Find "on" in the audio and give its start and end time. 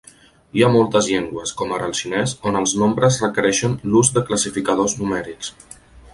2.53-2.57